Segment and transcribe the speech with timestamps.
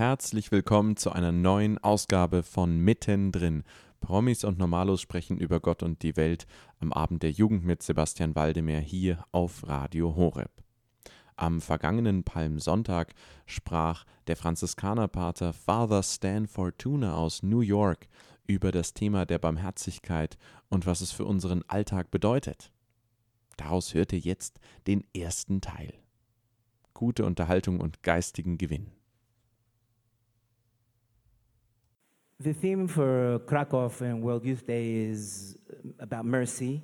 [0.00, 3.64] Herzlich willkommen zu einer neuen Ausgabe von Mittendrin.
[4.00, 6.46] Promis und Normalos sprechen über Gott und die Welt
[6.78, 10.50] am Abend der Jugend mit Sebastian Waldemar hier auf Radio Horeb.
[11.36, 13.12] Am vergangenen Palmsonntag
[13.44, 18.08] sprach der Franziskanerpater Father Stan Fortuna aus New York
[18.46, 20.38] über das Thema der Barmherzigkeit
[20.70, 22.72] und was es für unseren Alltag bedeutet.
[23.58, 25.92] Daraus hörte jetzt den ersten Teil.
[26.94, 28.92] Gute Unterhaltung und geistigen Gewinn.
[32.42, 35.58] The theme for Krakow and World Youth Day is
[35.98, 36.80] about mercy.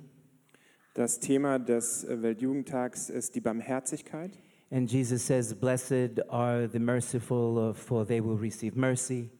[0.93, 4.37] Das Thema des Weltjugendtags ist die Barmherzigkeit.
[4.69, 9.31] And Jesus says, Blessed are the merciful, uh, for they will receive mercy.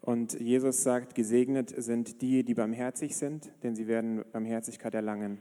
[0.00, 5.38] Und Jesus sagt, gesegnet sind die, die barmherzig sind, denn sie werden Barmherzigkeit erlangen.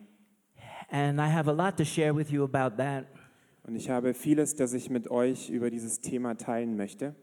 [0.92, 3.08] And I have a lot to share with you about that.
[3.64, 7.16] Und ich habe vieles, das ich mit euch über dieses Thema teilen möchte.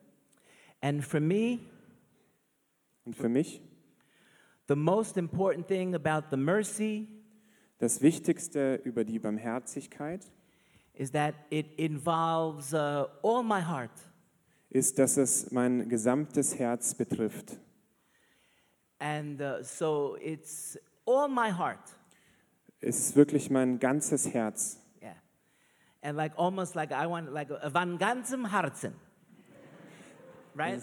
[0.81, 1.61] And for me,
[3.05, 3.63] Und für mich,
[4.69, 7.09] the most important thing about the mercy
[7.79, 10.25] das Wichtigste über die Barmherzigkeit
[10.95, 13.91] is that it involves uh, all my heart.
[14.71, 17.59] ist, dass es mein gesamtes Herz betrifft.
[18.99, 21.95] And uh, so it's all my heart.
[22.81, 24.81] Es ist wirklich mein ganzes Herz.
[25.03, 25.15] Yeah.
[26.03, 28.95] And like almost like I want, like van ganzem Herzen.
[30.55, 30.83] Right?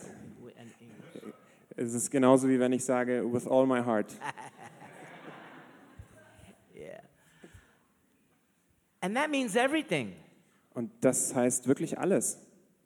[1.77, 4.13] Es ist genauso wie wenn ich sage, with all my heart.
[6.75, 7.01] Yeah.
[9.01, 10.13] And that means everything.
[10.73, 12.39] Und das heißt wirklich alles.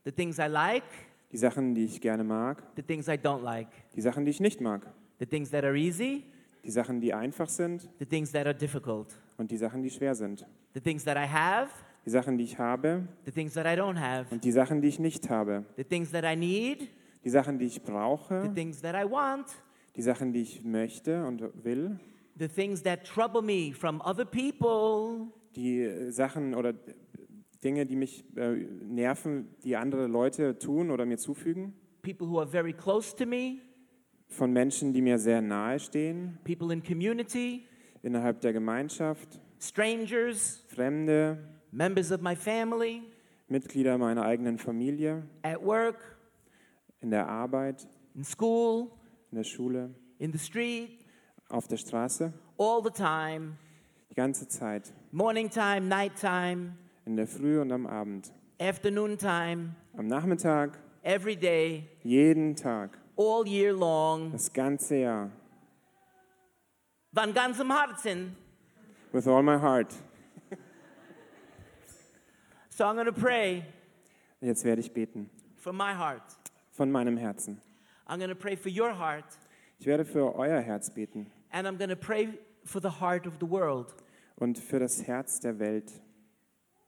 [0.03, 0.83] The things I like,
[1.31, 4.39] Die Sachen, die ich gerne mag, the things I don't like, die Sachen, die ich
[4.39, 4.85] nicht mag,
[5.19, 6.23] the things that are easy,
[6.63, 10.15] die Sachen, die einfach sind the things that are difficult, und die Sachen, die schwer
[10.15, 10.45] sind.
[10.73, 11.69] the things that I have,
[12.05, 14.87] Die Sachen, die ich habe the things that I don't have, und die Sachen, die
[14.87, 15.65] ich nicht habe.
[15.75, 16.87] the things that I need,
[17.25, 19.47] Die Sachen, die ich the brauche, things that I want,
[19.95, 21.99] die Sachen, die ich möchte und will,
[22.37, 26.73] the things that trouble me from other people, die äh, Sachen oder
[27.63, 28.55] Dinge, die mich äh,
[28.87, 31.73] nerven, die andere Leute tun oder mir zufügen,
[32.03, 33.57] people who are very close to me,
[34.27, 37.65] von Menschen, die mir sehr nahe stehen, people in community,
[38.03, 41.39] innerhalb der Gemeinschaft, strangers, Fremde,
[41.71, 43.01] members of my family,
[43.47, 46.17] Mitglieder meiner eigenen Familie, at work,
[47.05, 48.89] in der Arbeit, in school,
[49.31, 51.05] in der Schule, in the street,
[51.49, 53.57] auf der Straße, all the time,
[54.09, 56.73] die ganze Zeit, morning time, night time,
[57.05, 63.45] in der Früh und am Abend, afternoon time, am Nachmittag, every day, jeden Tag, all
[63.47, 65.29] year long, das ganze Jahr,
[67.11, 68.35] van ganzem Herzen.
[69.13, 69.93] with all my heart.
[72.69, 73.63] So I'm going to pray
[74.41, 75.29] Jetzt werde ich beten.
[75.55, 76.23] for my heart.
[76.75, 77.61] Von meinem Herzen.
[78.07, 79.25] I'm going to pray for your heart.
[79.79, 83.35] Ich werde für euer Herz beten And I'm going to pray for the heart of
[83.39, 83.93] the world.
[84.35, 85.91] und für das Herz der Welt.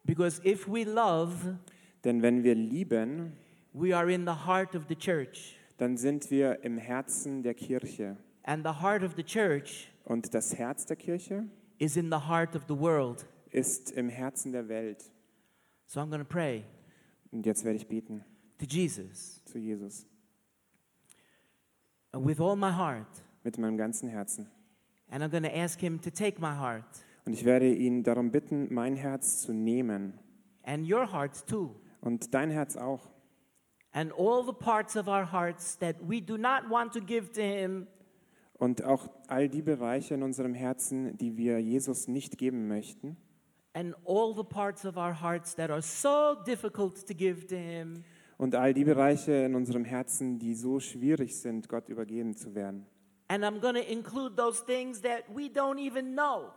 [0.03, 1.57] Because if we love,
[2.03, 3.33] Denn wenn wir lieben,
[3.73, 5.57] we are in the heart of the church.
[5.77, 8.17] dann sind wir im Herzen der Kirche.
[8.43, 11.45] And the heart of the church Und das Herz der Kirche
[11.79, 13.25] is in the heart of the world.
[13.51, 15.03] ist im Herzen der Welt.
[15.85, 16.63] So I'm going to pray
[17.31, 18.23] Und jetzt werde ich beten
[18.59, 20.06] to Jesus zu Jesus
[22.13, 23.07] with all my heart.
[23.44, 24.47] mit meinem ganzen Herzen.
[25.09, 26.85] And I'm going to ask Him to take my heart
[27.25, 30.13] Und ich werde ihn darum bitten, mein Herz zu nehmen
[30.63, 31.75] and your hearts too.
[32.01, 33.09] und dein Herz auch.
[33.94, 37.41] And all the parts of our hearts that we do not want to give to
[37.41, 37.88] Him,
[38.59, 43.17] Und auch all die Bereiche in unserem Herzen, die wir Jesus nicht geben möchten.
[43.73, 48.03] and all the parts of our hearts that are so difficult to give to Him.
[48.37, 52.85] Und all die Bereiche in unserem Herzen, die so schwierig sind, Gott übergeben zu werden.
[53.29, 56.51] And I'm going to include those things that we don't even know.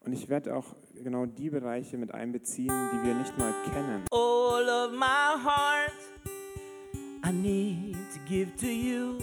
[0.00, 4.04] Und ich werde auch genau die Bereiche mit einbeziehen, die wir nicht mal kennen.
[4.12, 5.92] All of my heart
[7.24, 9.18] I need to give to you.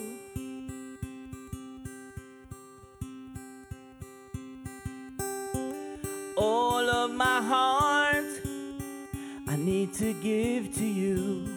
[6.35, 8.25] All of my heart
[9.47, 11.52] I need to give to you.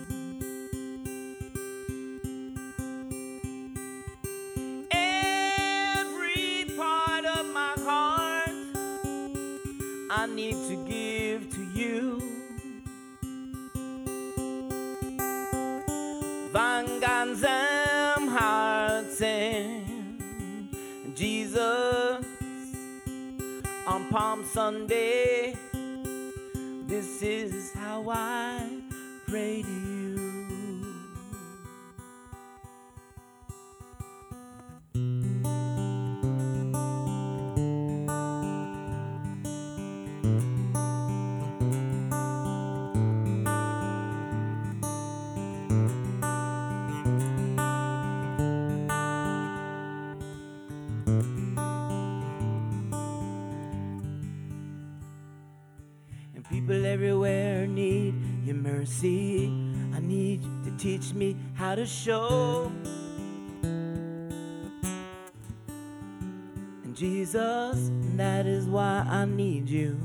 [24.57, 25.55] Sunday,
[26.87, 28.81] this is how I
[29.29, 29.96] pray to you.
[60.87, 62.71] Teach me how to show.
[66.85, 69.99] And Jesus, that is why I need you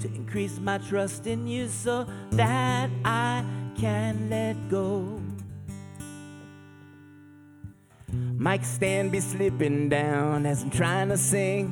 [0.00, 3.44] to increase my trust in you so that I
[3.76, 5.20] can let go.
[8.10, 11.68] Mic stand be slipping down as I'm trying to sing.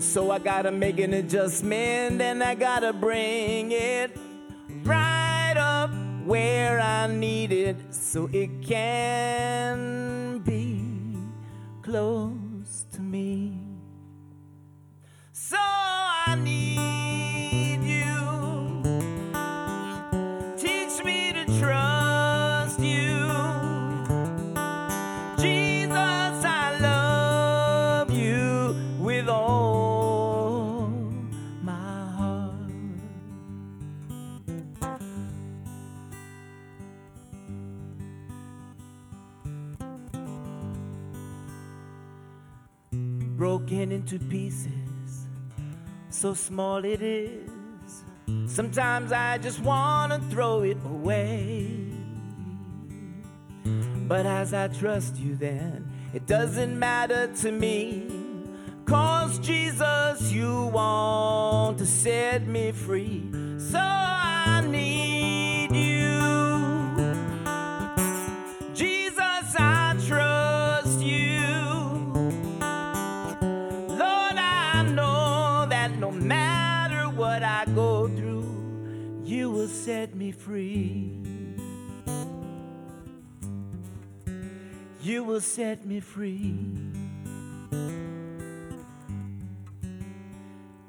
[0.00, 4.25] So I gotta make an adjustment and I gotta bring it
[6.26, 10.82] where I need it so it can be
[11.82, 12.45] close
[43.88, 45.28] Into pieces,
[46.10, 47.48] so small it is.
[48.46, 51.70] Sometimes I just want to throw it away.
[53.64, 58.10] But as I trust you, then it doesn't matter to me.
[58.86, 63.22] Cause Jesus, you want to set me free.
[63.58, 65.25] So I need
[79.86, 81.12] set me free.
[85.00, 86.56] You will set me free.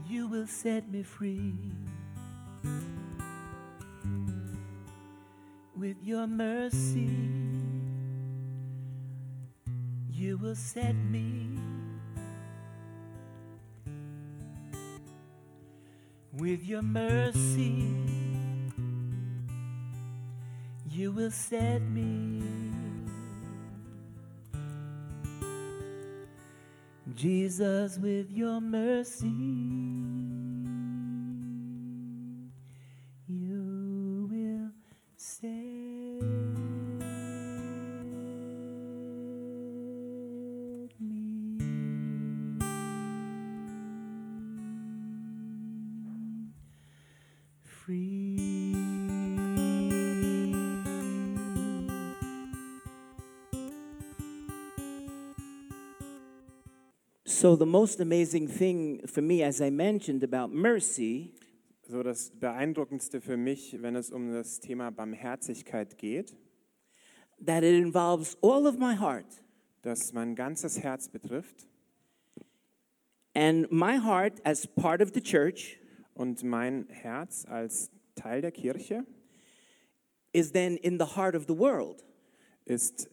[0.09, 1.53] You will set me free.
[5.77, 7.11] With your mercy,
[10.09, 11.51] you will set me.
[16.33, 18.16] With your mercy,
[20.97, 22.41] you will set me.
[27.13, 29.96] Jesus, with your mercy,
[57.29, 61.33] So, the most amazing thing for me, as I mentioned about mercy,
[61.89, 66.37] So das Beeindruckendste für mich, wenn es um das Thema Barmherzigkeit geht,
[67.45, 69.25] that it involves all of my heart.
[69.81, 71.67] das mein ganzes Herz betrifft
[73.35, 75.81] And my heart, as part of the church,
[76.13, 79.05] und mein Herz als Teil der Kirche
[80.31, 82.05] is then in the heart of the world.
[82.63, 83.09] ist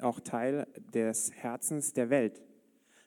[0.00, 2.40] auch Teil des Herzens der Welt.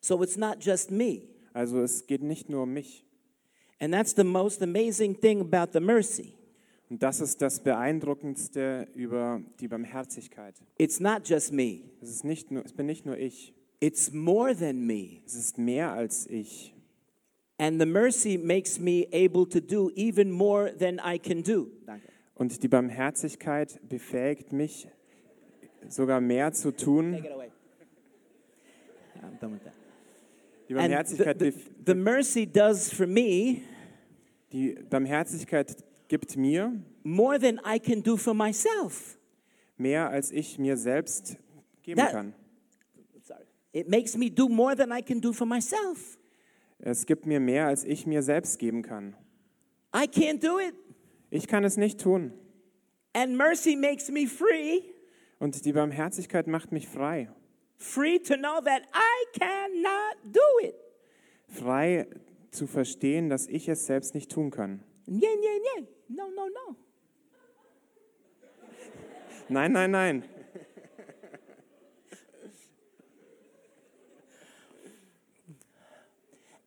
[0.02, 1.24] So, it's not just me.
[1.54, 3.06] Also es geht nicht nur um mich.
[3.80, 6.36] And that's the most amazing thing about the mercy.
[6.90, 10.56] Und das ist das Beeindruckendste über die Barmherzigkeit.
[10.78, 14.56] It's not just me, Es, ist nicht nur, es bin nicht nur ich, it's more
[14.56, 15.22] than me.
[15.26, 16.74] es ist mehr als ich.
[17.58, 21.68] And the mercy makes me able to do even more than I can do.
[22.36, 24.88] Und die Barmherzigkeit befähigt mich,
[25.90, 27.12] sogar mehr zu tun.
[27.14, 27.52] Take it away.
[29.22, 29.74] I'm done with that.
[30.70, 33.62] Die the, Barmherzigkeit, the, bef- the mercy does for me
[34.54, 35.76] die Barmherzigkeit
[36.08, 36.72] gibt mir
[37.04, 39.18] more than I can do for myself.
[39.78, 41.38] mehr, als ich mir selbst
[41.84, 42.34] geben That- kann.
[43.24, 43.44] Sorry.
[43.74, 46.18] It makes me do more than I can do for myself.
[46.80, 49.16] Es gibt mir mehr, als ich mir selbst geben kann.
[49.96, 50.74] I can't do it.
[51.32, 52.32] Ich kann es nicht tun.
[53.14, 54.82] And mercy makes me free,
[55.40, 57.30] Und die Barmherzigkeit macht mich frei.
[57.80, 60.76] Free to know that I cannot do it.
[61.48, 62.08] Frei
[62.52, 64.84] zu verstehen, dass ich es selbst nicht tun kann.
[65.08, 65.86] Yeah, yeah, yeah.
[66.10, 66.76] No, no, no.
[69.50, 70.24] Nein, nein, nein.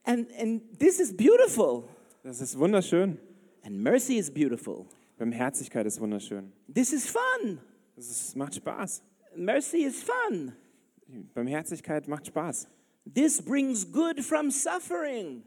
[0.04, 1.88] And and this is beautiful.
[2.24, 3.18] Das ist wunderschön.
[3.64, 4.86] And mercy is beautiful.
[5.16, 6.52] Barmherzigkeit ist wunderschön.
[6.72, 7.60] This is fun.
[7.96, 9.02] Es ist, macht Spaß.
[9.36, 10.52] Mercy is fun.
[11.34, 12.68] Barmherzigkeit macht Spaß.
[13.14, 15.42] This brings good from suffering.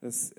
[0.00, 0.34] Es,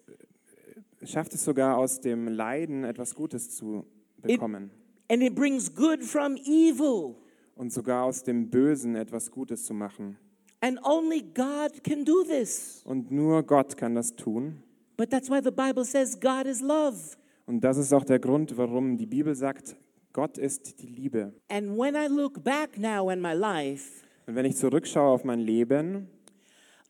[1.04, 3.86] schafft es sogar aus dem Leiden etwas Gutes zu
[4.22, 4.72] bekommen.
[5.10, 7.16] And it brings good from evil.
[7.56, 10.18] Und sogar aus dem Bösen etwas Gutes zu machen.
[10.62, 12.82] And only God can do this.
[12.86, 14.64] Und nur Gott kann das tun.
[14.98, 17.18] But that's why the Bible says God is love.
[17.46, 19.76] Und das ist auch der Grund, warum die Bibel sagt,
[20.14, 21.34] Gott ist die Liebe.
[21.50, 25.40] And when I look back now in my life, Und wenn ich zurückschaue auf mein
[25.40, 26.08] Leben,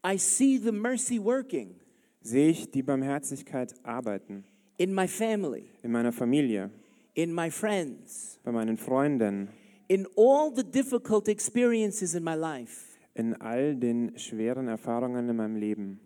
[0.05, 1.75] I see the mercy working
[2.21, 4.43] sehe ich die Barmherzigkeit arbeiten.
[4.77, 6.69] in my family, In meiner Familie,
[7.13, 9.49] in my friends, bei meinen Freunden,
[9.87, 12.97] in all the difficult experiences in my life.
[13.15, 15.99] in all den schweren Erfahrungen in meinem Leben.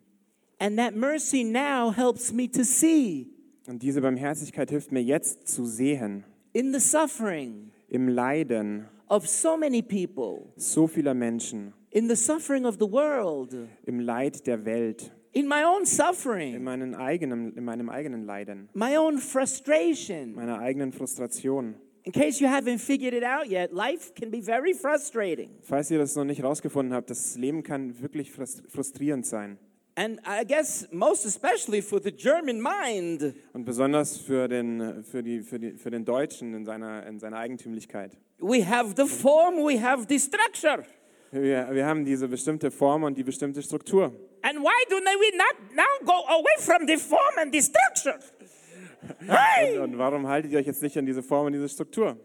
[0.59, 3.27] And that mercy now helps me to see
[3.67, 9.57] Und diese Barmherzigkeit hilft mir jetzt zu sehen, in the suffering im Leiden of so
[9.57, 13.53] many people, so vieler Menschen, in the suffering of the world,
[13.85, 18.69] im Leid der Welt, in my own in, suffering, meinen eigenen, in meinem eigenen Leiden,
[18.73, 20.33] my own frustration.
[20.35, 21.75] meiner eigenen Frustration.
[22.03, 25.49] In case you haven't figured it out yet, life can be very frustrating.
[25.61, 29.59] Falls ihr das noch nicht rausgefunden habt, das Leben kann wirklich frus- frustrierend sein.
[29.95, 33.35] And I guess most especially for the German mind.
[33.53, 37.37] Und besonders für den, für die, für die, für den Deutschen in seiner, in seiner
[37.37, 38.17] Eigentümlichkeit.
[38.39, 40.85] We have the form, we have the structure.
[41.31, 44.13] Wir, wir haben diese bestimmte Form und die bestimmte Struktur.
[44.41, 48.19] And why do we not now go away from the form and the structure?
[49.27, 49.79] Hey!
[49.79, 52.17] Und warum haltet ihr euch jetzt nicht an diese Form und diese Struktur?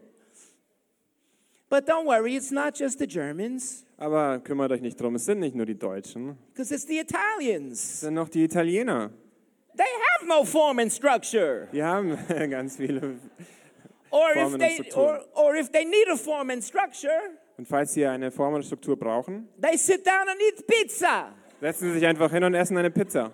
[1.69, 5.39] But don't worry, it's not just the Germans, Aber kümmert euch nicht drum, es sind
[5.39, 8.01] nicht nur die Deutschen, because it's the es Italians.
[8.01, 9.11] sind noch die Italiener.
[9.75, 11.67] They have no form and structure.
[11.73, 12.17] Die haben
[12.49, 13.19] ganz viele.
[14.11, 14.99] Or if Form and they structure.
[15.01, 18.63] or, or if they need a form and structure, Und falls sie eine Form und
[18.63, 21.33] Struktur brauchen, they sit down and eat pizza.
[21.59, 23.31] setzen sie sich einfach hin und essen eine Pizza.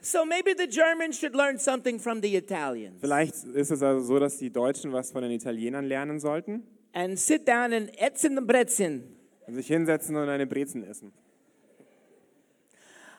[0.00, 4.18] So maybe the Germans should learn something from the Italians Vielleicht ist es also so,
[4.18, 6.62] dass die Deutschen was von den Italienern lernen sollten
[6.96, 9.02] and sit down and essen the brezen.
[9.46, 11.12] und sich hinsetzen und eine Brezen essen.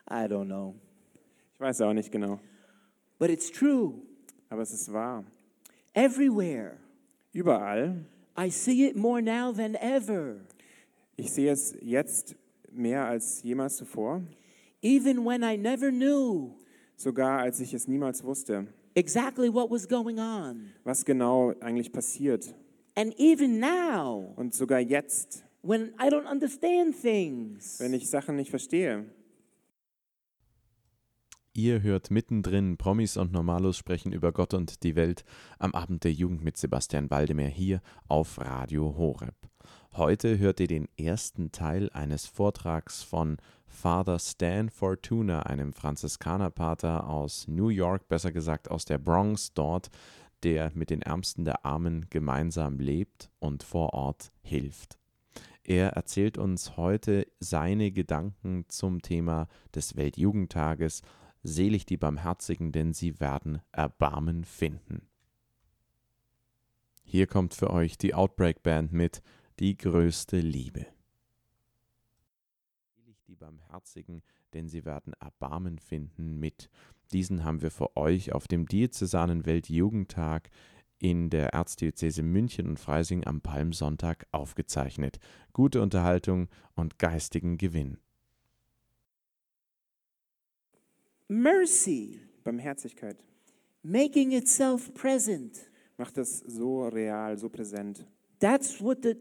[0.09, 0.73] I don't know.
[1.53, 2.39] Ich weiß auch nicht genau,
[3.19, 3.93] But it's true.
[4.49, 5.23] aber es ist wahr.
[5.93, 6.77] Everywhere.
[7.33, 8.05] Überall.
[8.37, 10.37] I see it more now than ever.
[11.15, 12.35] Ich sehe es jetzt
[12.71, 14.21] mehr als jemals zuvor,
[14.81, 16.51] Even when I never knew
[16.95, 20.71] sogar als ich es niemals wusste, exactly what was going on.
[20.83, 22.53] was genau eigentlich passiert.
[22.97, 27.79] And even now, Und sogar jetzt, when I don't understand things.
[27.79, 29.05] wenn ich Sachen nicht verstehe.
[31.53, 35.25] Ihr hört mittendrin Promis und Normalos sprechen über Gott und die Welt
[35.59, 39.35] am Abend der Jugend mit Sebastian Waldemar hier auf Radio Horeb.
[39.93, 43.37] Heute hört ihr den ersten Teil eines Vortrags von
[43.67, 49.89] Father Stan Fortuna, einem Franziskanerpater aus New York, besser gesagt aus der Bronx dort,
[50.43, 54.99] der mit den Ärmsten der Armen gemeinsam lebt und vor Ort hilft.
[55.63, 61.01] Er erzählt uns heute seine Gedanken zum Thema des Weltjugendtages
[61.43, 65.07] Selig die Barmherzigen, denn sie werden Erbarmen finden.
[67.03, 69.21] Hier kommt für euch die Outbreak Band mit
[69.59, 70.87] Die größte Liebe.
[72.95, 76.69] Selig die Barmherzigen, denn sie werden Erbarmen finden mit.
[77.07, 80.49] Diesen haben wir für euch auf dem Diözesanen Weltjugendtag
[80.99, 85.19] in der Erzdiözese München und Freising am Palmsonntag aufgezeichnet.
[85.53, 87.97] Gute Unterhaltung und geistigen Gewinn.
[91.27, 93.27] Mercy, Barmherzigkeit
[93.87, 95.69] making itself present.
[95.97, 98.05] macht es so real, so präsent.
[98.39, 99.15] That's what the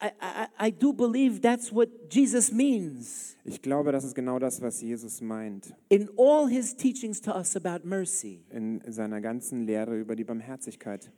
[0.00, 4.60] I, I, I do believe that's what Jesus means Ich glaube, das ist genau das,
[4.60, 8.44] was Jesus meint in all his teachings to us about mercy.
[8.50, 11.10] in seiner ganzen Lehre über die Barmherzigkeit.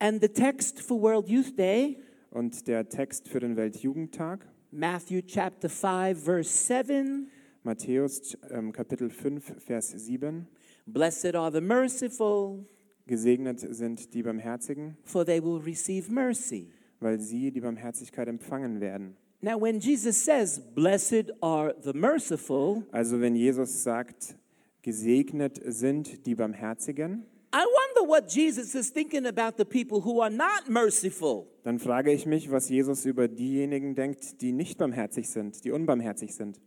[0.00, 1.98] And the text for World Youth Day,
[2.30, 7.30] Und der Text für den Weltjugendtag, Matthew chapter 5 verse 7,
[7.62, 10.46] Matthäus ähm, Kapitel 5, Vers 7.
[10.86, 12.66] blessed are the merciful,
[13.06, 16.72] Gesegnet sind die Barmherzigen, for they will receive mercy.
[17.00, 19.16] Weil sie die Barmherzigkeit empfangen werden.
[19.40, 24.36] Now when Jesus says, blessed are the merciful, Also wenn Jesus sagt,
[24.82, 27.24] gesegnet sind die Barmherzigen,
[27.54, 31.46] I wonder what Jesus is thinking about the people who are not merciful.
[31.62, 36.34] dann frage ich mich, was Jesus über diejenigen denkt, die nicht barmherzig sind, die unbarmherzig
[36.34, 36.60] sind.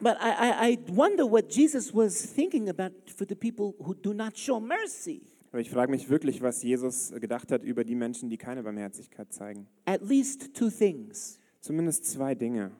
[0.00, 4.12] But I, I, I wonder what Jesus was thinking about for the people who do
[4.12, 5.22] not show mercy.
[5.54, 9.32] Aber ich frage mich wirklich, was Jesus gedacht hat über die Menschen, die keine Barmherzigkeit
[9.32, 9.68] zeigen.
[9.84, 11.38] At least two things.
[11.60, 12.72] Zumindest zwei Dinge.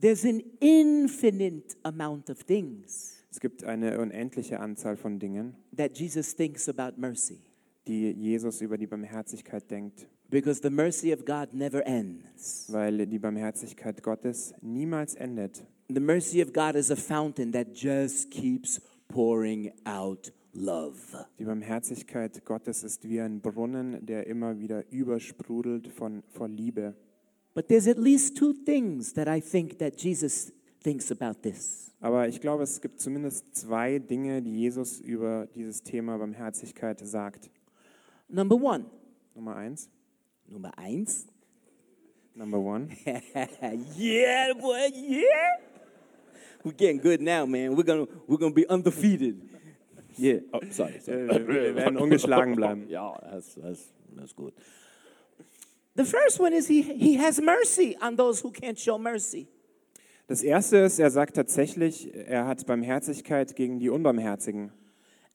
[0.00, 3.16] There's an infinite amount of things.
[3.32, 7.40] Es gibt eine unendliche Anzahl von Dingen, that Jesus thinks about mercy
[7.88, 12.66] die Jesus über die Barmherzigkeit denkt, because the mercy of God never ends.
[12.68, 15.64] weil die Barmherzigkeit Gottes niemals endet.
[15.88, 21.26] The mercy of God is a fountain that just keeps pouring out love.
[21.38, 26.94] Die Barmherzigkeit Gottes ist wie ein Brunnen, der immer wieder übersprudelt von, vor Liebe.
[27.54, 30.52] But there's at least two things that I think that Jesus
[30.82, 31.92] thinks about this.
[32.00, 37.50] Aber ich glaube, es gibt zumindest zwei Dinge, die Jesus über dieses Thema Barmherzigkeit sagt.
[38.28, 38.86] Number one,
[39.34, 39.88] Nummer eins.
[40.46, 41.26] Nummer eins.
[42.34, 42.88] Number one.
[43.96, 45.58] yeah, boy, yeah.
[46.62, 47.74] We're getting good now, man.
[47.76, 49.48] We're gonna we're gonna be undefeated.
[50.18, 50.40] Yeah.
[50.52, 50.94] Oh, sorry.
[50.96, 51.28] Äh, sorry.
[51.28, 52.88] Wir wir werden ungeschlagen bleiben.
[52.88, 54.52] Yeah, that's that's that's good.
[55.96, 59.48] The first one is he he has mercy on those who can't show mercy.
[60.28, 64.70] Das erste ist, er sagt tatsächlich, er hat Barmherzigkeit gegen die Unbarmherzigen.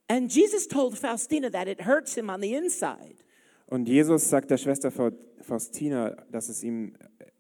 [0.07, 3.15] And Jesus told Faustina that it hurts him on the inside.
[3.67, 6.93] Und Jesus sagt der Schwester Fa- Faustina, dass es ihm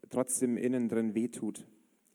[0.09, 1.65] trotzdem innen drin wehtut.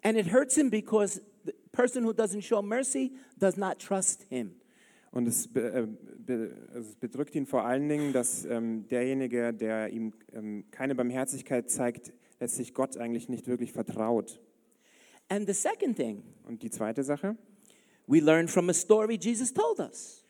[0.02, 4.56] And it hurts him because the person who doesn't show mercy does not trust him.
[5.12, 5.86] Und es, äh,
[6.18, 11.68] be, es bedrückt ihn vor allen Dingen, dass ähm, derjenige, der ihm ähm, keine Barmherzigkeit
[11.68, 14.40] zeigt, letztlich Gott eigentlich nicht wirklich vertraut.
[15.28, 17.36] And the second thing Und die zweite Sache,
[18.06, 20.24] we learn from a story Jesus told us.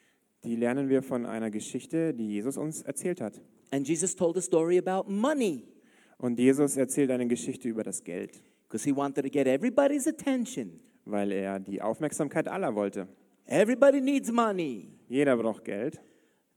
[0.45, 3.41] die lernen wir von einer Geschichte, die Jesus uns erzählt hat.
[3.73, 5.65] And Jesus told a story about money
[6.17, 10.81] Und Jesus erzählt eine Geschichte über das Geld, because he wanted to get everybody's attention.
[11.05, 13.09] weil er die Aufmerksamkeit aller wollte.
[13.47, 14.89] Everybody needs money.
[15.09, 16.01] Jeder braucht Geld,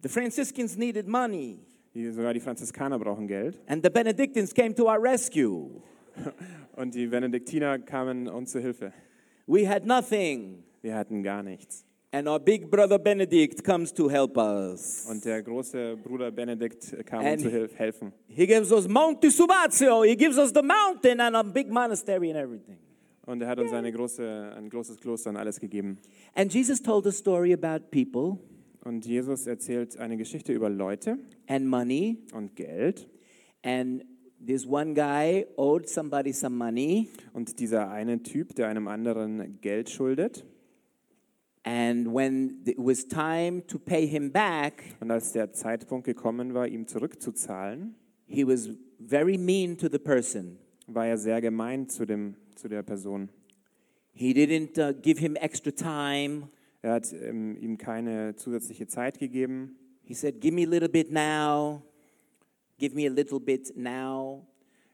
[0.04, 1.60] The Franciscans needed money,
[1.96, 3.60] die, sogar die Franziskaner brauchen Geld.
[3.68, 5.82] and the Benedictines came to our rescue.
[6.76, 8.92] Und die Benediktiner kamen uns zu Hilfe.
[9.48, 11.86] We had nothing, Wir hatten gar nichts.
[12.12, 15.08] and our big brother Benedict comes to help us.
[15.10, 18.12] Und der große Bruder Benedikt kam And- uns zu helfen.
[18.28, 20.04] He gives us Monte Subazio.
[20.04, 22.78] He gives us the mountain and a big monastery and everything.
[23.26, 25.98] Und er hat uns eine große, ein großes Kloster und alles gegeben.
[26.36, 28.38] And Jesus told a story about people
[28.84, 32.18] Und Jesus erzählt eine Geschichte über Leute and money.
[32.34, 33.08] und Geld.
[33.64, 34.04] And
[34.46, 37.08] this one guy owed somebody some money.
[37.32, 40.46] Und dieser eine Typ, der einem anderen Geld schuldet.
[41.66, 46.68] And when it was time to pay him back, Und als der Zeitpunkt gekommen war,
[46.68, 50.58] ihm zurückzuzahlen, he was very mean to the person.
[50.88, 53.30] war er sehr gemein zu, dem, zu der Person.
[54.14, 56.50] He didn't uh, give him extra time.
[56.82, 59.78] Er hat ähm, ihm keine zusätzliche Zeit gegeben.
[60.04, 61.82] He said, Give me a little bit now.
[62.78, 64.46] Give me a little bit now.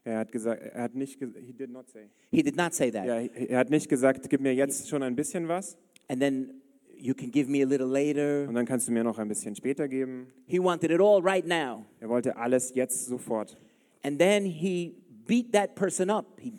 [0.03, 2.09] Er hat gesagt, er hat nicht, he did not say.
[2.31, 3.05] He did not say that.
[3.05, 6.61] Ja, er hat nicht gesagt, gib mir jetzt schon ein bisschen was And then
[6.97, 8.47] you can give me a little later.
[8.47, 10.27] und dann kannst du mir noch ein bisschen später geben.
[10.47, 11.85] He wanted it all right now.
[11.99, 13.57] Er wollte alles jetzt sofort.
[14.03, 14.95] And then he
[15.27, 16.25] beat that person up.
[16.39, 16.53] He,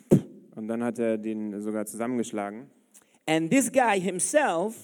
[0.61, 2.69] Und dann hat er den sogar zusammengeschlagen.
[3.25, 4.75] and this guy himself,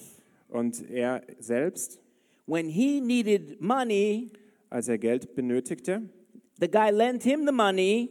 [0.48, 2.00] Und er selbst,
[2.46, 4.32] when he needed money,
[4.70, 6.02] als er Geld benötigte,
[6.60, 8.08] the guy lent him the money.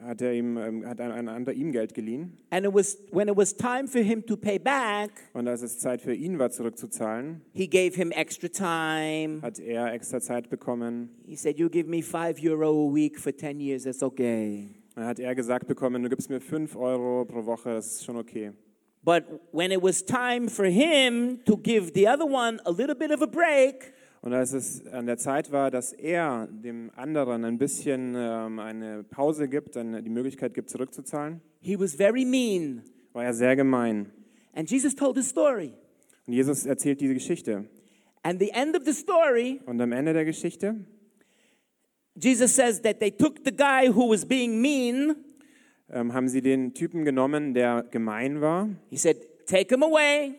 [0.00, 2.36] hat er ihm, ähm, hat ein, ein anderer ihm Geld geliehen.
[2.50, 5.80] And it was when it was time for him to pay back, Und als es
[5.80, 9.42] Zeit für ihn war, zurückzuzahlen, he gave him extra time.
[9.42, 11.08] hat er extra Zeit bekommen.
[11.26, 14.68] He said, You give me five euro a week for 10 years, that's okay.
[14.94, 18.16] Dann hat er gesagt bekommen, du gibst mir 5 Euro pro Woche, das ist schon
[18.16, 18.52] okay.
[19.02, 23.10] But when it was time for him to give the other one a little bit
[23.10, 27.58] of a break, Und als es an der Zeit war, dass er dem anderen ein
[27.58, 32.82] bisschen ähm, eine Pause gibt, dann die Möglichkeit gibt, zurückzuzahlen, he was very mean.
[33.12, 34.10] war er sehr gemein.
[34.54, 35.72] And Jesus told his story.
[36.26, 37.66] Und Jesus erzählt diese Geschichte.
[38.22, 40.76] And the end of the story, Und am Ende der Geschichte
[42.16, 45.16] Jesus says that they took the guy who was being mean.
[45.90, 48.68] ähm, haben sie den Typen genommen, der gemein war.
[48.90, 50.34] He said, Take him away,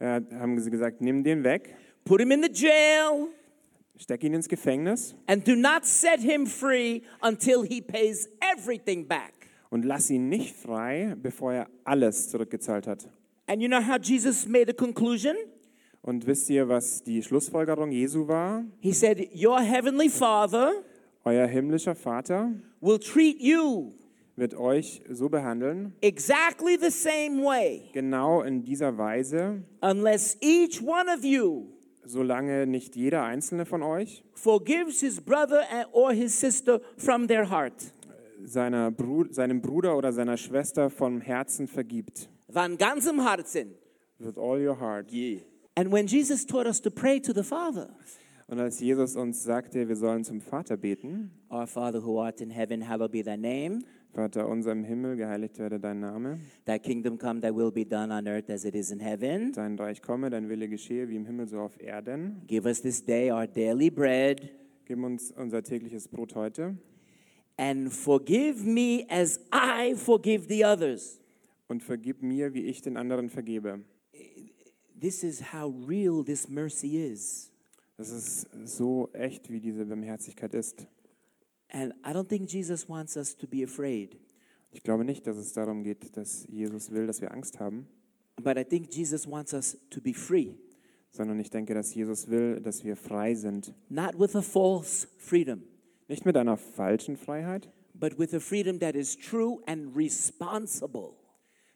[0.00, 1.74] Äh, haben sie gesagt, nimm den weg,
[2.04, 3.28] put him in the jail,
[3.96, 9.32] steck ihn ins Gefängnis and do not set him free until he pays everything back.
[9.70, 13.08] und lass ihn nicht frei, bevor er alles zurückgezahlt hat.
[13.46, 15.36] And you know how Jesus made a conclusion?
[16.02, 18.64] Und wisst ihr, was die Schlussfolgerung Jesu war?
[18.80, 20.72] He said, Your heavenly Father
[21.24, 23.92] Euer himmlischer Vater will treat you
[24.36, 31.08] wird euch so behandeln, exactly the same way genau in dieser Weise, unless each one
[31.08, 31.66] of you
[32.04, 37.92] solange nicht jeder einzelne von euch forgives his brother or his sister from their heart.
[38.44, 42.28] seiner Bru seinem Bruder oder seiner Schwester vom Herzen vergibt.
[42.48, 43.74] Van ganzem Herzen.
[44.18, 45.06] with all your heart.
[45.76, 47.90] And when Jesus taught us to pray to the Father,
[48.46, 52.50] Und als Jesus uns sagte, wir sollen zum Vater beten, Our Father who art in
[52.50, 53.80] heaven, hallowed be thy name.
[54.12, 58.12] Vater unser im Himmel, geheiligt werde dein Name, Thy kingdom come, thy will be done
[58.14, 59.50] on earth as it is in heaven.
[59.52, 62.42] dein Reich komme, dein Wille geschehe, wie im Himmel so auf Erden.
[62.46, 64.50] Give us this day our daily bread,
[64.84, 66.76] Gib uns unser tägliches Brot heute
[67.56, 71.18] and forgive me as I forgive the others.
[71.66, 73.80] und vergib mir, wie ich den anderen vergebe.
[75.00, 77.50] This is how real this mercy is.
[77.96, 80.86] Das ist so echt, wie diese Barmherzigkeit ist.
[81.70, 84.16] And I don't think Jesus wants us to be afraid,
[84.72, 87.86] Ich glaube nicht, dass es darum geht, dass Jesus will, dass wir Angst haben,
[88.42, 90.54] but I think Jesus wants us to be free,
[91.10, 93.72] sondern ich denke, dass Jesus will, dass wir frei sind.
[93.88, 95.62] not with a false freedom,
[96.08, 101.14] Nicht mit einer falschen Freiheit, but with a freedom that is true and responsible.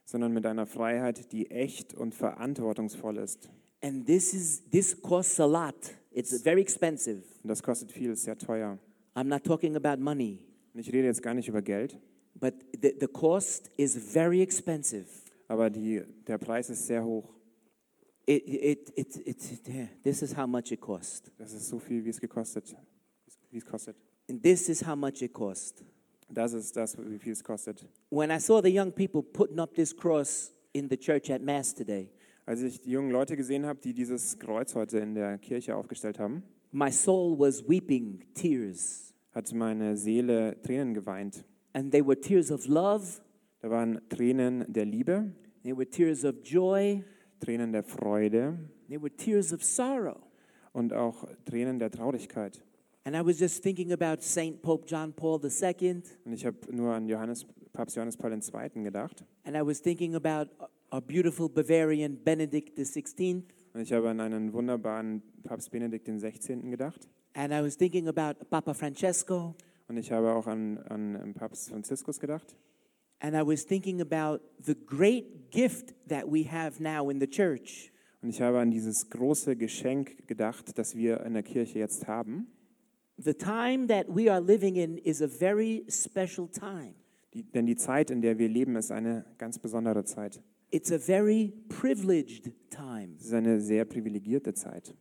[0.04, 3.48] sondern mit einer Freiheit, die echt und verantwortungsvoll ist.
[3.80, 5.94] And this is this costs a lot.
[6.10, 7.22] It's very expensive.
[7.42, 8.78] Und das kostet viel, ist sehr teuer.
[9.14, 10.40] I'm not talking about money,
[10.74, 11.98] Und ich rede jetzt gar nicht über Geld,
[12.34, 15.06] but the, the cost is very expensive.
[15.48, 17.34] aber die, der Preis ist sehr hoch.
[18.26, 21.32] It, it, it, it, yeah, this is how much it cost.
[21.38, 22.76] Das ist so viel, wie es gekostet,
[23.50, 23.96] wie es kostet.
[24.28, 25.82] And this is how much it cost.
[26.30, 27.86] Das ist das, wie viel es kostet.
[28.10, 31.72] When I saw the young people putting up this cross in the church at Mass
[31.74, 32.10] today,
[32.48, 36.18] Als ich die jungen Leute gesehen habe, die dieses Kreuz heute in der Kirche aufgestellt
[36.18, 39.12] haben, my soul was weeping tears.
[39.32, 41.44] hat meine Seele Tränen geweint.
[41.74, 43.20] And they were tears of love,
[43.60, 45.30] Da waren Tränen der Liebe,
[45.62, 47.04] they were tears of joy,
[47.38, 48.56] Tränen der Freude
[48.88, 50.16] they were tears of sorrow.
[50.72, 52.64] und auch Tränen der Traurigkeit.
[53.04, 56.94] And I was just thinking about Saint Pope John Paul II, Und ich habe nur
[56.94, 58.82] an Johannes, Papst Johannes Paul II.
[58.84, 59.22] gedacht.
[59.44, 60.48] and I was thinking about
[60.92, 63.42] our beautiful Bavarian Benedict XVI,
[63.74, 66.70] Und ich habe an einen wunderbaren Papst Benedikt XVI.
[66.70, 67.08] gedacht.
[67.34, 69.54] and I was thinking about Papa Francesco,
[69.88, 72.56] Und ich habe auch an, an Papst Franziskus gedacht.
[73.20, 77.92] and I was thinking about the great gift that we have now in the church.
[78.20, 82.48] Und ich habe an dieses große Geschenk gedacht, das wir in der Kirche jetzt haben.
[83.16, 86.94] The time that we are living in is a very special time.
[87.34, 90.40] Die, denn die Zeit, in der wir leben, ist eine ganz besondere Zeit.
[90.70, 93.14] It's a very privileged time.
[93.18, 94.94] Es ist eine sehr privilegierte Zeit.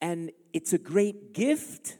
[0.00, 1.98] And it's a great gift,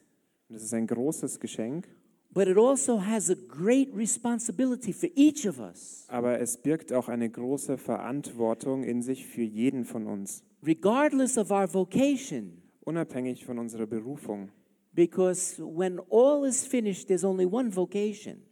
[0.48, 1.88] Und es ist ein großes Geschenk,
[2.32, 7.08] but it also has a great responsibility for each of us, aber es birgt auch
[7.08, 12.62] eine große Verantwortung in sich für jeden von uns, regardless of our vocation.
[12.82, 14.50] unabhängig von unserer Berufung.
[14.94, 18.42] Because when all is finished, there's only one vocation,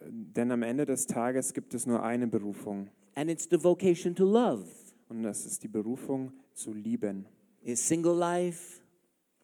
[0.00, 2.88] Denn am Ende des Tages gibt es nur eine Berufung.
[3.18, 4.64] And it's the vocation to love.
[5.08, 7.26] Und das ist die Berufung zu lieben.
[7.62, 8.80] Is single life,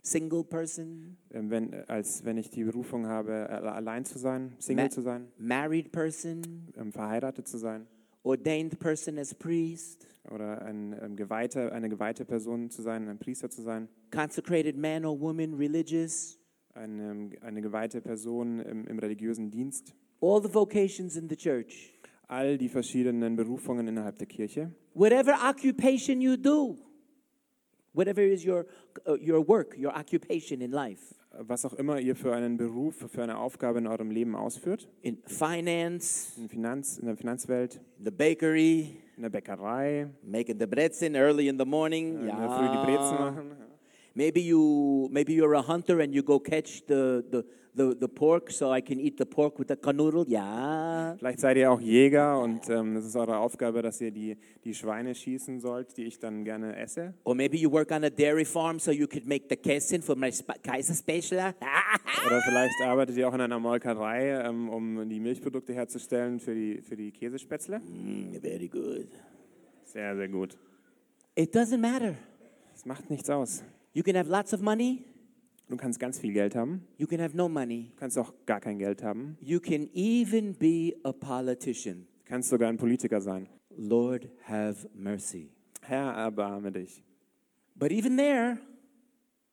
[0.02, 4.84] single person, Ähm, Wenn, als wenn ich die Berufung habe, alle- allein zu sein, Single
[4.84, 7.86] Ma- zu sein, married person, ähm, verheiratet zu sein
[8.22, 13.50] ordained person as priest, oder ein, ähm, geweihte, eine geweihte Person zu sein, ein Priester
[13.50, 16.38] zu sein, consecrated man or woman, religious,
[16.72, 19.94] eine, eine geweihte Person im, im religiösen Dienst.
[20.22, 21.93] all the vocations in the church.
[22.28, 24.70] All die verschiedenen Berufungen innerhalb der Kirche.
[24.94, 26.76] Whatever occupation you do,
[27.92, 28.66] whatever is your,
[29.06, 31.14] uh, your work, your occupation in life,
[31.48, 35.18] Was auch immer ihr für einen Beruf, für eine Aufgabe in eurem Leben ausführt, in
[35.26, 41.16] finance, in, Finanz, in der Finanzwelt, in the bakery, in der Bäckerei, making the brezen
[41.16, 42.20] early in the morning.
[42.20, 43.50] in der Früh die Brezen machen.
[44.16, 48.52] Maybe you maybe you're a hunter and you go catch the, the, the, the pork
[48.52, 50.24] so I can eat the pork with the canoodle.
[50.28, 51.16] Yeah.
[51.18, 54.72] Vielleicht seid ihr auch Jäger und ähm, es ist eure Aufgabe, dass ihr die, die
[54.72, 57.14] Schweine schießen sollt, die ich dann gerne esse.
[57.24, 60.14] Or maybe you work on a dairy farm so you could make the Käse for
[60.14, 60.30] my
[60.62, 61.52] Kaiser special.
[62.26, 66.80] Oder vielleicht arbeitet ihr auch in einer Molkerei, ähm, um die Milchprodukte herzustellen für die,
[66.82, 67.80] für die Käsespätzle.
[67.80, 69.08] Mm, very good.
[69.82, 70.56] Sehr, sehr gut.
[71.34, 72.14] It doesn't matter.
[72.74, 73.64] Es macht nichts aus.
[73.94, 75.04] You can have lots of money,
[75.68, 77.90] Du kannst ganz viel Geld haben, you can have no money.
[77.94, 82.06] du kannst auch gar kein Geld haben, You can even be a politician.
[82.24, 83.48] du kannst sogar ein Politiker sein.
[83.76, 85.50] Lord, have mercy.
[85.80, 87.02] Herr, erbarme dich.
[87.76, 88.58] But even there,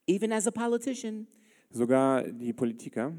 [0.07, 1.27] even as a politician,
[1.71, 3.13] Sogar die Politiker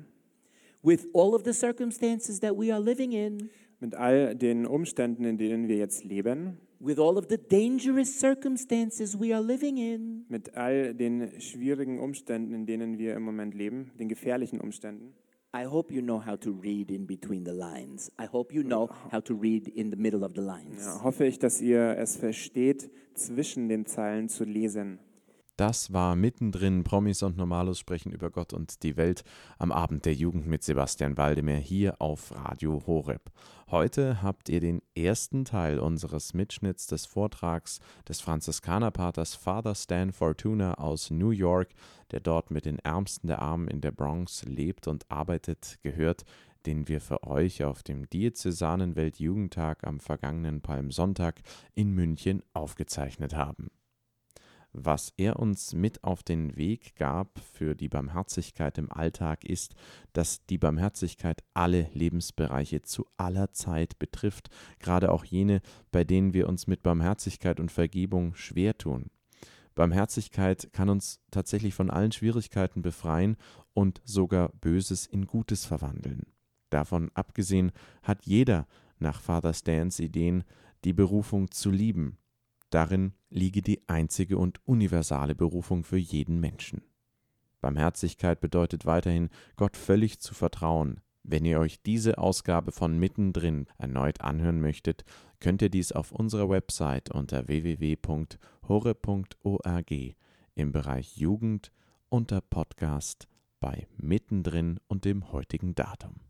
[0.82, 3.48] with all of the circumstances that we are living in,
[3.82, 9.18] mit all den Umständen, in denen wir jetzt leben, with all of the dangerous circumstances
[9.18, 13.90] we are living in, mit all den schwierigen Umständen, in denen wir im Moment leben,
[13.98, 15.14] den gefährlichen Umständen,
[15.54, 18.10] I hope you know how to read in between the lines.
[18.18, 20.86] I hope you know how to read in the middle of the lines.
[20.86, 24.98] Ja, hoffe ich, dass ihr es versteht, zwischen den Zeilen zu lesen.
[25.56, 26.82] Das war mittendrin.
[26.82, 29.22] Promis und Normalos sprechen über Gott und die Welt
[29.58, 33.30] am Abend der Jugend mit Sebastian Waldemar hier auf Radio Horeb.
[33.70, 40.74] Heute habt ihr den ersten Teil unseres Mitschnitts des Vortrags des Franziskanerpaters Father Stan Fortuna
[40.74, 41.74] aus New York,
[42.12, 46.24] der dort mit den Ärmsten der Armen in der Bronx lebt und arbeitet, gehört
[46.64, 51.42] den wir für euch auf dem Diözesanen Weltjugendtag am vergangenen Palmsonntag
[51.74, 53.68] in München aufgezeichnet haben
[54.72, 59.74] was er uns mit auf den Weg gab für die Barmherzigkeit im Alltag, ist,
[60.12, 66.48] dass die Barmherzigkeit alle Lebensbereiche zu aller Zeit betrifft, gerade auch jene, bei denen wir
[66.48, 69.10] uns mit Barmherzigkeit und Vergebung schwer tun.
[69.74, 73.36] Barmherzigkeit kann uns tatsächlich von allen Schwierigkeiten befreien
[73.74, 76.26] und sogar Böses in Gutes verwandeln.
[76.70, 78.66] Davon abgesehen hat jeder
[78.98, 80.44] nach Father Stans Ideen
[80.84, 82.18] die Berufung zu lieben,
[82.72, 86.80] Darin liege die einzige und universale Berufung für jeden Menschen.
[87.60, 91.02] Barmherzigkeit bedeutet weiterhin, Gott völlig zu vertrauen.
[91.22, 95.04] Wenn ihr euch diese Ausgabe von Mittendrin erneut anhören möchtet,
[95.38, 98.40] könnt ihr dies auf unserer Website unter www.hore.org
[100.54, 101.72] im Bereich Jugend
[102.08, 103.28] unter Podcast
[103.60, 106.16] bei Mittendrin und dem heutigen Datum.